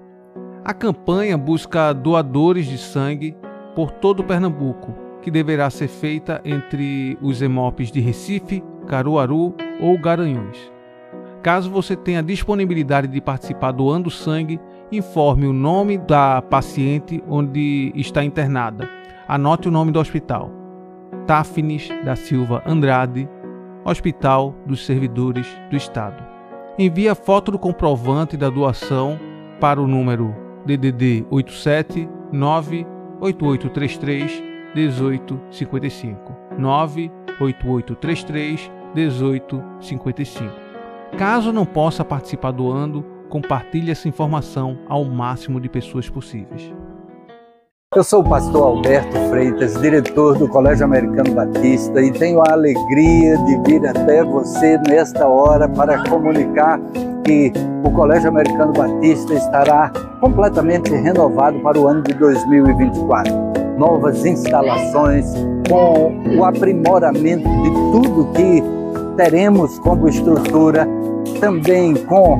A 0.62 0.74
campanha 0.74 1.38
busca 1.38 1.94
doadores 1.94 2.66
de 2.66 2.76
sangue 2.76 3.34
por 3.74 3.90
todo 3.90 4.24
Pernambuco, 4.24 4.94
que 5.22 5.30
deverá 5.30 5.68
ser 5.70 5.88
feita 5.88 6.40
entre 6.44 7.18
os 7.20 7.42
EMOPs 7.42 7.90
de 7.90 8.00
Recife, 8.00 8.62
Caruaru 8.86 9.54
ou 9.80 9.98
Garanhuns. 9.98 10.72
Caso 11.42 11.70
você 11.70 11.96
tenha 11.96 12.22
disponibilidade 12.22 13.08
de 13.08 13.20
participar 13.20 13.72
doando 13.72 14.10
sangue, 14.10 14.60
informe 14.92 15.46
o 15.46 15.52
nome 15.52 15.96
da 15.96 16.42
paciente 16.42 17.22
onde 17.28 17.92
está 17.94 18.22
internada. 18.22 18.88
Anote 19.26 19.68
o 19.68 19.70
nome 19.70 19.90
do 19.90 20.00
hospital. 20.00 20.50
Tafnis 21.26 21.88
da 22.04 22.16
Silva 22.16 22.62
Andrade, 22.66 23.28
Hospital 23.84 24.54
dos 24.66 24.84
Servidores 24.84 25.46
do 25.70 25.76
Estado. 25.76 26.22
Envie 26.78 27.08
a 27.08 27.14
foto 27.14 27.52
do 27.52 27.58
comprovante 27.58 28.36
da 28.36 28.50
doação 28.50 29.18
para 29.60 29.80
o 29.80 29.86
número 29.86 30.34
DDD 30.66 31.26
87 31.30 32.08
98833 33.20 34.42
1855 34.74 36.36
98833 36.58 38.70
1855. 38.94 40.52
Caso 41.18 41.52
não 41.52 41.66
possa 41.66 42.04
participar 42.04 42.52
doando, 42.52 43.04
compartilhe 43.28 43.90
essa 43.90 44.08
informação 44.08 44.78
ao 44.88 45.04
máximo 45.04 45.60
de 45.60 45.68
pessoas 45.68 46.08
possíveis. 46.08 46.72
Eu 47.92 48.04
sou 48.04 48.20
o 48.20 48.28
pastor 48.28 48.62
Alberto 48.62 49.18
Freitas, 49.28 49.74
diretor 49.80 50.38
do 50.38 50.48
Colégio 50.48 50.84
Americano 50.84 51.34
Batista, 51.34 52.00
e 52.00 52.12
tenho 52.12 52.40
a 52.40 52.52
alegria 52.52 53.36
de 53.38 53.60
vir 53.64 53.84
até 53.84 54.22
você 54.22 54.78
nesta 54.88 55.26
hora 55.26 55.68
para 55.68 56.08
comunicar 56.08 56.78
que 57.24 57.52
o 57.84 57.90
Colégio 57.90 58.28
Americano 58.28 58.72
Batista 58.72 59.34
estará 59.34 59.90
completamente 60.20 60.90
renovado 60.90 61.58
para 61.60 61.78
o 61.78 61.86
ano 61.86 62.02
de 62.02 62.14
2024. 62.14 63.32
Novas 63.78 64.24
instalações, 64.24 65.26
com 65.68 66.12
o 66.36 66.44
aprimoramento 66.44 67.48
de 67.48 67.70
tudo 67.92 68.28
que 68.34 68.62
teremos 69.16 69.78
como 69.80 70.08
estrutura, 70.08 70.86
também 71.40 71.94
com 71.94 72.38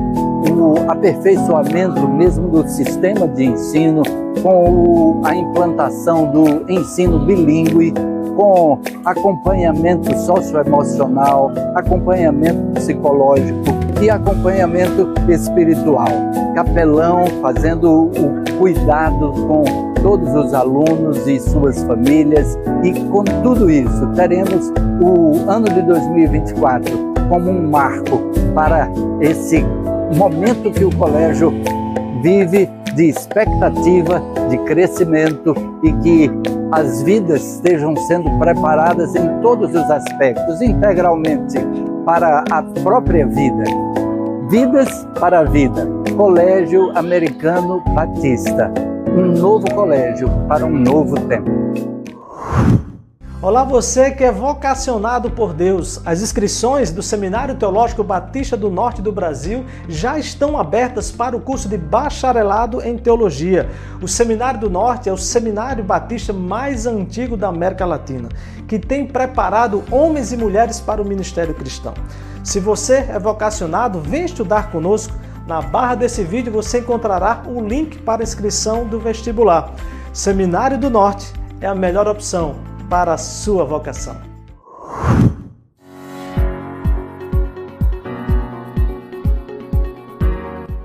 o 0.49 0.89
aperfeiçoamento 0.89 2.07
mesmo 2.07 2.49
do 2.49 2.67
sistema 2.67 3.27
de 3.27 3.45
ensino, 3.45 4.03
com 4.41 5.21
a 5.23 5.35
implantação 5.35 6.31
do 6.31 6.71
ensino 6.71 7.19
bilíngue, 7.19 7.93
com 8.41 8.79
acompanhamento 9.05 10.17
socioemocional, 10.17 11.51
acompanhamento 11.75 12.59
psicológico 12.73 13.59
e 14.01 14.09
acompanhamento 14.09 15.13
espiritual. 15.29 16.07
Capelão 16.55 17.27
fazendo 17.39 18.05
o 18.05 18.57
cuidado 18.57 19.31
com 19.47 19.93
todos 20.01 20.33
os 20.33 20.55
alunos 20.55 21.27
e 21.27 21.39
suas 21.39 21.83
famílias 21.83 22.57
e 22.83 22.91
com 23.11 23.23
tudo 23.43 23.69
isso 23.69 24.07
teremos 24.15 24.73
o 24.99 25.47
ano 25.47 25.69
de 25.69 25.83
2024 25.83 27.13
como 27.29 27.51
um 27.51 27.69
marco 27.69 28.23
para 28.55 28.89
esse 29.21 29.63
momento 30.17 30.71
que 30.71 30.83
o 30.83 30.95
colégio 30.95 31.53
vive 32.23 32.67
de 32.95 33.09
expectativa, 33.09 34.21
de 34.49 34.57
crescimento 34.59 35.53
e 35.83 35.91
que 35.93 36.31
as 36.71 37.01
vidas 37.03 37.55
estejam 37.55 37.95
sendo 38.07 38.29
preparadas 38.39 39.15
em 39.15 39.41
todos 39.41 39.69
os 39.69 39.91
aspectos, 39.91 40.61
integralmente, 40.61 41.57
para 42.05 42.43
a 42.49 42.63
própria 42.83 43.27
vida. 43.27 43.63
Vidas 44.49 45.07
para 45.19 45.39
a 45.39 45.43
vida. 45.43 45.87
Colégio 46.15 46.91
Americano 46.97 47.81
Batista. 47.93 48.71
Um 49.07 49.27
novo 49.33 49.69
colégio 49.73 50.29
para 50.47 50.65
um 50.65 50.77
novo 50.77 51.15
tempo. 51.27 51.51
Olá, 53.43 53.63
você 53.63 54.11
que 54.11 54.23
é 54.23 54.31
vocacionado 54.31 55.31
por 55.31 55.51
Deus. 55.51 55.99
As 56.05 56.21
inscrições 56.21 56.91
do 56.91 57.01
Seminário 57.01 57.55
Teológico 57.55 58.03
Batista 58.03 58.55
do 58.55 58.69
Norte 58.69 59.01
do 59.01 59.11
Brasil 59.11 59.65
já 59.89 60.19
estão 60.19 60.59
abertas 60.59 61.09
para 61.09 61.35
o 61.35 61.41
curso 61.41 61.67
de 61.67 61.75
bacharelado 61.75 62.83
em 62.83 62.99
teologia. 62.99 63.67
O 63.99 64.07
Seminário 64.07 64.59
do 64.59 64.69
Norte 64.69 65.09
é 65.09 65.11
o 65.11 65.17
seminário 65.17 65.83
batista 65.83 66.31
mais 66.31 66.85
antigo 66.85 67.35
da 67.35 67.47
América 67.47 67.83
Latina, 67.83 68.29
que 68.67 68.77
tem 68.77 69.07
preparado 69.07 69.83
homens 69.89 70.31
e 70.31 70.37
mulheres 70.37 70.79
para 70.79 71.01
o 71.01 71.05
ministério 71.05 71.55
cristão. 71.55 71.95
Se 72.43 72.59
você 72.59 73.07
é 73.09 73.17
vocacionado, 73.17 73.99
vem 73.99 74.23
estudar 74.23 74.69
conosco. 74.69 75.15
Na 75.47 75.63
barra 75.63 75.95
desse 75.95 76.23
vídeo 76.23 76.53
você 76.53 76.77
encontrará 76.77 77.41
o 77.47 77.59
link 77.59 77.97
para 78.03 78.21
inscrição 78.21 78.85
do 78.85 78.99
vestibular. 78.99 79.73
Seminário 80.13 80.77
do 80.77 80.91
Norte 80.91 81.33
é 81.59 81.65
a 81.65 81.73
melhor 81.73 82.07
opção 82.07 82.69
para 82.91 83.13
a 83.13 83.17
sua 83.17 83.63
vocação. 83.63 84.17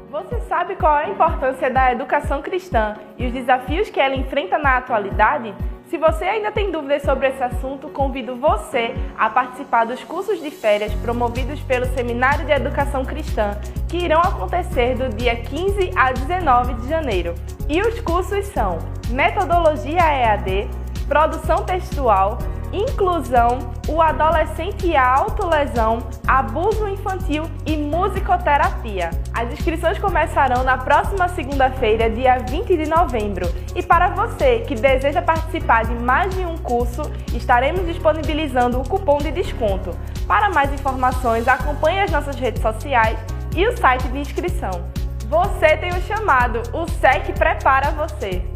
Você 0.09 0.40
sabe 0.49 0.77
qual 0.77 0.97
é 0.99 1.07
a 1.07 1.09
importância 1.11 1.69
da 1.69 1.90
educação 1.90 2.40
cristã 2.40 2.95
e 3.19 3.27
os 3.27 3.33
desafios 3.33 3.90
que 3.90 3.99
ela 3.99 4.14
enfrenta 4.14 4.57
na 4.57 4.77
atualidade? 4.77 5.53
Se 5.87 5.99
você 5.99 6.27
ainda 6.27 6.53
tem 6.53 6.71
dúvidas 6.71 7.03
sobre 7.03 7.27
esse 7.27 7.42
assunto, 7.42 7.88
convido 7.88 8.37
você 8.37 8.95
a 9.19 9.29
participar 9.29 9.85
dos 9.85 10.05
cursos 10.05 10.40
de 10.40 10.53
férias 10.53 10.95
promovidos 10.95 11.61
pelo 11.62 11.87
Seminário 11.87 12.47
de 12.47 12.53
Educação 12.53 13.05
Cristã, 13.05 13.59
que 13.88 13.97
irão 13.97 14.21
acontecer 14.21 14.95
do 14.95 15.09
dia 15.09 15.35
15 15.35 15.90
a 15.97 16.12
19 16.12 16.75
de 16.75 16.88
janeiro. 16.88 17.35
E 17.69 17.81
os 17.81 18.01
cursos 18.01 18.47
são 18.47 18.79
Metodologia 19.11 20.01
EAD, 20.01 20.69
produção 21.09 21.64
textual, 21.64 22.38
inclusão, 22.73 23.59
o 23.88 24.03
adolescente 24.03 24.87
e 24.87 24.97
a 24.97 25.14
autolesão, 25.14 26.07
abuso 26.27 26.88
infantil 26.88 27.45
e 27.64 27.77
musicoterapia. 27.77 29.11
As 29.33 29.53
inscrições 29.53 29.99
começarão 29.99 30.64
na 30.64 30.77
próxima 30.77 31.29
segunda-feira, 31.29 32.11
dia 32.11 32.38
20 32.38 32.77
de 32.77 32.88
novembro. 32.88 33.47
E 33.75 33.83
para 33.83 34.09
você 34.09 34.61
que 34.61 34.75
deseja 34.75 35.23
participar 35.23 35.85
de 35.85 35.95
mais 35.95 36.35
de 36.35 36.45
um 36.45 36.57
curso, 36.59 37.03
estaremos 37.35 37.87
disponibilizando 37.87 38.81
o 38.81 38.88
cupom 38.88 39.19
de 39.19 39.31
desconto. 39.31 39.90
Para 40.27 40.51
mais 40.51 40.73
informações, 40.73 41.47
acompanhe 41.47 42.01
as 42.01 42.11
nossas 42.11 42.37
redes 42.37 42.61
sociais 42.61 43.19
e 43.55 43.66
o 43.66 43.77
site 43.77 44.09
de 44.09 44.19
inscrição. 44.19 44.85
Você 45.29 45.77
tem 45.77 45.92
o 45.92 45.97
um 45.97 46.01
chamado, 46.03 46.62
o 46.73 46.87
SEC 46.88 47.33
prepara 47.37 47.90
você. 47.90 48.56